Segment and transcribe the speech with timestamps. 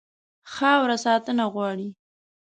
[0.53, 1.87] خاوره ساتنه غواړي.